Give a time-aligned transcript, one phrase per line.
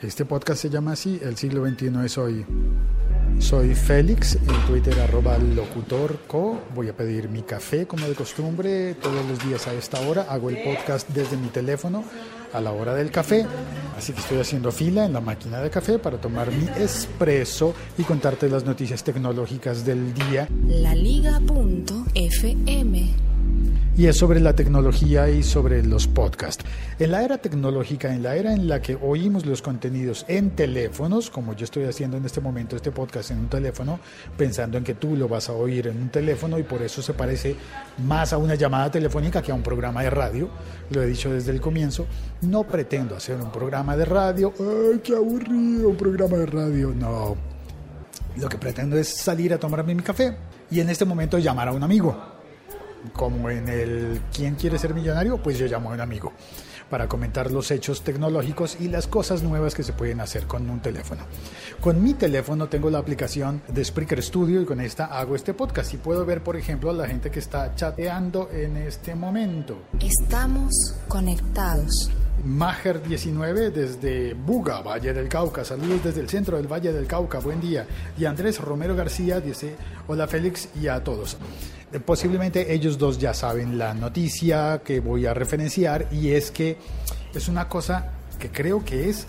[0.00, 2.46] Este podcast se llama así, El siglo XXI es hoy.
[3.38, 6.60] Soy Félix, en Twitter arroba locutorco.
[6.74, 10.22] Voy a pedir mi café como de costumbre todos los días a esta hora.
[10.28, 12.04] Hago el podcast desde mi teléfono
[12.52, 13.46] a la hora del café.
[13.96, 18.04] Así que estoy haciendo fila en la máquina de café para tomar mi espresso y
[18.04, 20.48] contarte las noticias tecnológicas del día.
[20.66, 21.62] La Liga.fm
[23.96, 26.64] y es sobre la tecnología y sobre los podcasts.
[26.98, 31.30] En la era tecnológica, en la era en la que oímos los contenidos en teléfonos,
[31.30, 34.00] como yo estoy haciendo en este momento este podcast en un teléfono,
[34.36, 37.12] pensando en que tú lo vas a oír en un teléfono y por eso se
[37.12, 37.54] parece
[38.06, 40.48] más a una llamada telefónica que a un programa de radio,
[40.90, 42.06] lo he dicho desde el comienzo,
[42.40, 46.94] no pretendo hacer un programa de radio, ¡ay, qué aburrido un programa de radio!
[46.94, 47.36] No,
[48.36, 50.34] lo que pretendo es salir a tomarme mi café
[50.70, 52.31] y en este momento llamar a un amigo
[53.12, 55.42] como en el ¿Quién quiere ser millonario?
[55.42, 56.32] Pues yo llamo a un amigo
[56.92, 60.80] para comentar los hechos tecnológicos y las cosas nuevas que se pueden hacer con un
[60.80, 61.22] teléfono.
[61.80, 65.94] Con mi teléfono tengo la aplicación de Spreaker Studio y con esta hago este podcast
[65.94, 69.78] y puedo ver, por ejemplo, a la gente que está chateando en este momento.
[70.00, 72.10] Estamos conectados.
[72.44, 75.64] Mager 19 desde Buga, Valle del Cauca.
[75.64, 77.38] Saludos desde el centro del Valle del Cauca.
[77.38, 77.86] Buen día.
[78.18, 79.76] Y Andrés Romero García dice,
[80.08, 81.36] hola Félix y a todos.
[81.92, 86.78] Eh, posiblemente ellos dos ya saben la noticia que voy a referenciar y es que
[87.34, 89.26] es una cosa que creo que es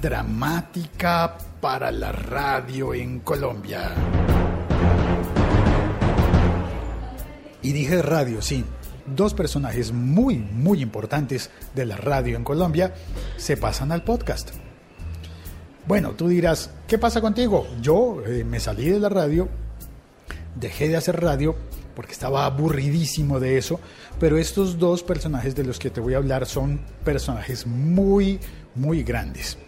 [0.00, 3.90] dramática para la radio en Colombia.
[7.62, 8.64] Y dije radio, sí.
[9.06, 12.94] Dos personajes muy, muy importantes de la radio en Colombia
[13.36, 14.50] se pasan al podcast.
[15.86, 17.66] Bueno, tú dirás, ¿qué pasa contigo?
[17.82, 19.48] Yo eh, me salí de la radio,
[20.54, 21.54] dejé de hacer radio
[21.94, 23.78] porque estaba aburridísimo de eso,
[24.18, 28.40] pero estos dos personajes de los que te voy a hablar son personajes muy,
[28.74, 29.58] muy grandes.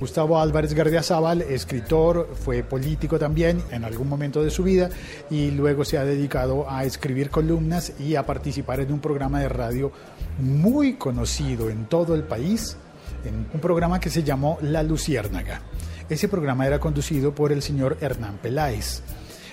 [0.00, 4.90] Gustavo Álvarez Gardiazabal, escritor, fue político también en algún momento de su vida
[5.30, 9.48] y luego se ha dedicado a escribir columnas y a participar en un programa de
[9.48, 9.92] radio
[10.38, 12.76] muy conocido en todo el país,
[13.24, 15.62] en un programa que se llamó La Luciérnaga.
[16.08, 19.02] Ese programa era conducido por el señor Hernán Peláez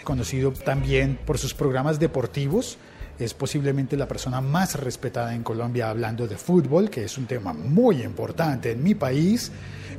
[0.04, 2.78] conocido también por sus programas deportivos.
[3.22, 7.54] Es posiblemente la persona más respetada en Colombia hablando de fútbol, que es un tema
[7.54, 9.52] muy importante en mi país.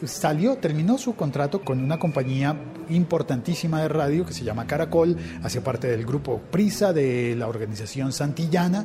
[0.05, 2.57] Salió, terminó su contrato con una compañía
[2.89, 8.13] importantísima de radio que se llama Caracol, hace parte del grupo Prisa de la organización
[8.13, 8.85] Santillana.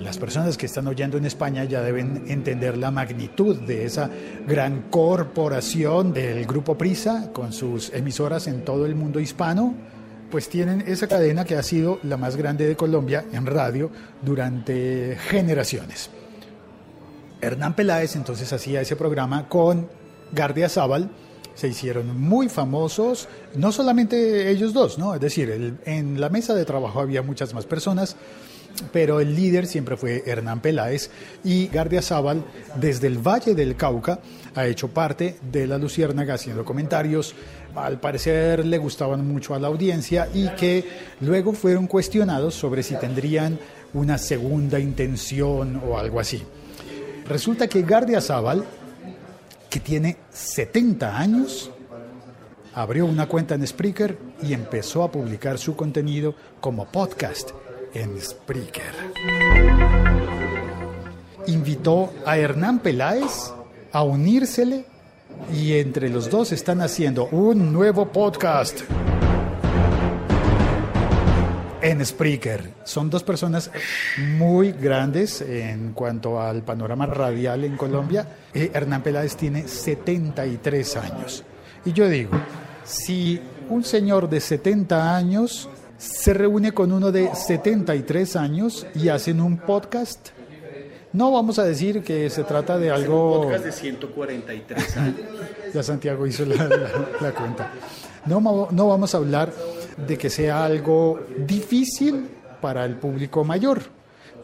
[0.00, 4.10] Las personas que están oyendo en España ya deben entender la magnitud de esa
[4.48, 9.76] gran corporación del grupo Prisa con sus emisoras en todo el mundo hispano
[10.30, 13.90] pues tienen esa cadena que ha sido la más grande de Colombia en radio
[14.22, 16.10] durante generaciones.
[17.40, 19.88] Hernán Peláez entonces hacía ese programa con
[20.32, 21.10] Gardia Zaval,
[21.54, 25.14] se hicieron muy famosos, no solamente ellos dos, ¿no?
[25.14, 28.16] Es decir, en la mesa de trabajo había muchas más personas,
[28.92, 31.10] pero el líder siempre fue Hernán Peláez
[31.44, 32.44] y Gardia Zaval
[32.76, 34.20] desde el Valle del Cauca
[34.54, 37.34] ha hecho parte de la Luciérnaga haciendo comentarios,
[37.74, 40.84] al parecer le gustaban mucho a la audiencia y que
[41.20, 43.58] luego fueron cuestionados sobre si tendrían
[43.92, 46.42] una segunda intención o algo así.
[47.28, 48.64] Resulta que Gardia Zaval,
[49.68, 51.70] que tiene 70 años,
[52.74, 57.50] abrió una cuenta en Spreaker y empezó a publicar su contenido como podcast
[57.96, 58.92] en Spreaker.
[61.46, 63.52] Invitó a Hernán Peláez
[63.92, 64.84] a unírsele
[65.54, 68.80] y entre los dos están haciendo un nuevo podcast
[71.80, 72.74] en Spreaker.
[72.84, 73.70] Son dos personas
[74.36, 78.26] muy grandes en cuanto al panorama radial en Colombia.
[78.52, 81.44] Eh, Hernán Peláez tiene 73 años.
[81.84, 82.32] Y yo digo,
[82.84, 83.40] si
[83.70, 89.58] un señor de 70 años se reúne con uno de 73 años y hacen un
[89.58, 90.30] podcast.
[91.12, 93.40] No vamos a decir que se trata de algo...
[93.40, 95.20] Un podcast de 143 años.
[95.74, 96.56] ya Santiago hizo la,
[97.20, 97.72] la, cuenta.
[98.26, 98.40] No,
[98.70, 99.52] no vamos a hablar
[99.96, 102.28] de que sea algo difícil
[102.60, 103.82] para el público mayor,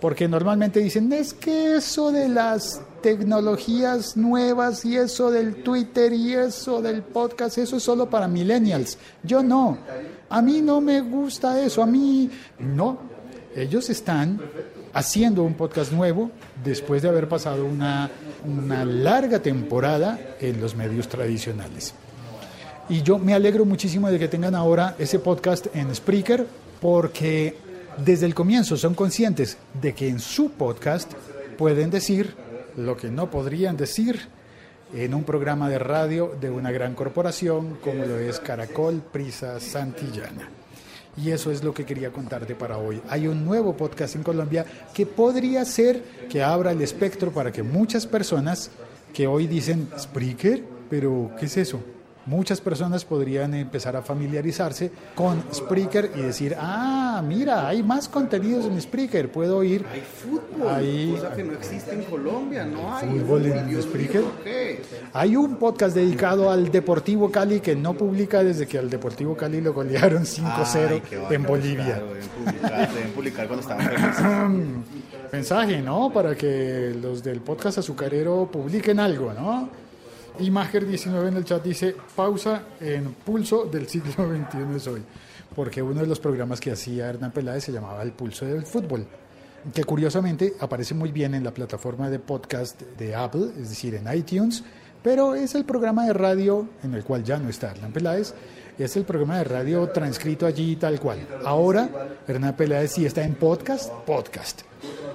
[0.02, 6.34] porque normalmente dicen, es que eso de las tecnologías nuevas y eso del Twitter y
[6.34, 8.98] eso del podcast, eso es solo para millennials.
[9.22, 9.78] Yo no.
[10.28, 11.84] A mí no me gusta eso.
[11.84, 12.28] A mí
[12.58, 12.98] no.
[13.54, 14.40] Ellos están
[14.92, 16.32] haciendo un podcast nuevo
[16.64, 18.10] después de haber pasado una,
[18.44, 21.94] una larga temporada en los medios tradicionales.
[22.88, 26.44] Y yo me alegro muchísimo de que tengan ahora ese podcast en Spreaker
[26.80, 31.12] porque desde el comienzo son conscientes de que en su podcast
[31.58, 32.34] pueden decir
[32.76, 34.28] lo que no podrían decir
[34.94, 40.48] en un programa de radio de una gran corporación como lo es Caracol Prisa Santillana.
[41.16, 43.02] Y eso es lo que quería contarte para hoy.
[43.08, 47.62] Hay un nuevo podcast en Colombia que podría ser que abra el espectro para que
[47.62, 48.70] muchas personas
[49.12, 51.82] que hoy dicen Spreaker, pero ¿qué es eso?
[52.24, 58.64] Muchas personas podrían empezar a familiarizarse con Spreaker y decir, ah, mira, hay más contenidos
[58.66, 59.84] en Spreaker, puedo ir.
[59.92, 63.08] Hay fútbol, Ahí- cosa que no existe en Colombia, no hay.
[63.08, 64.22] ¿Fútbol en Dios Spreaker?
[65.12, 69.60] Hay un podcast dedicado al Deportivo Cali que no publica desde que al Deportivo Cali
[69.60, 71.84] lo golearon 5-0 Ay, qué bacano, en Bolivia.
[71.84, 74.72] claro, deben, publicar, deben publicar cuando estaban felices.
[75.32, 76.12] Mensaje, ¿no?
[76.12, 79.68] Para que los del podcast azucarero publiquen algo, ¿no?
[80.38, 85.02] Imager19 en el chat dice, pausa en pulso del siglo XXI es hoy.
[85.54, 89.06] Porque uno de los programas que hacía Hernán Peláez se llamaba El Pulso del Fútbol.
[89.74, 94.12] Que curiosamente aparece muy bien en la plataforma de podcast de Apple, es decir, en
[94.12, 94.64] iTunes,
[95.02, 98.34] pero es el programa de radio en el cual ya no está Hernán Peláez,
[98.78, 101.18] es el programa de radio transcrito allí tal cual.
[101.44, 101.88] Ahora,
[102.26, 104.62] Hernán Peláez sí está en podcast, podcast.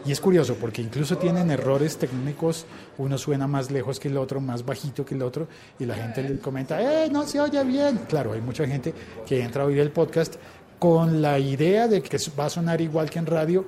[0.07, 2.65] Y es curioso porque incluso tienen errores técnicos,
[2.97, 5.47] uno suena más lejos que el otro, más bajito que el otro,
[5.79, 7.99] y la gente le comenta, ¡eh, no se oye bien!
[8.07, 8.93] Claro, hay mucha gente
[9.27, 10.35] que entra a oír el podcast
[10.79, 13.65] con la idea de que va a sonar igual que en radio.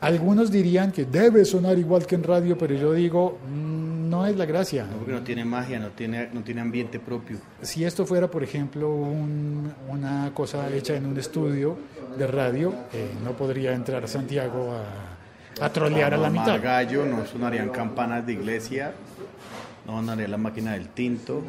[0.00, 4.36] Algunos dirían que debe sonar igual que en radio, pero yo digo, mm, no es
[4.36, 4.84] la gracia.
[4.84, 7.38] No, porque no tiene magia, no tiene, no tiene ambiente propio.
[7.62, 11.76] Si esto fuera, por ejemplo, un- una cosa hecha en un estudio
[12.16, 15.17] de radio, eh, no podría entrar Santiago a,
[15.60, 16.60] a trolear a la No mitad.
[16.62, 18.92] gallo, no sonarían campanas de iglesia,
[19.86, 21.42] no sonaría la máquina del tinto.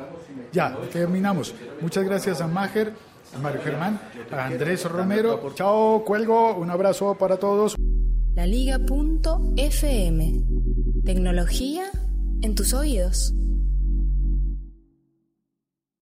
[0.51, 1.53] Ya, terminamos.
[1.81, 2.93] Muchas gracias a Mager,
[3.35, 3.99] a Mario Germán,
[4.31, 5.51] a Andrés Romero.
[5.55, 6.55] Chao, cuelgo.
[6.55, 7.75] Un abrazo para todos.
[8.35, 10.43] La Liga.fm.
[11.05, 11.85] Tecnología
[12.41, 13.33] en tus oídos.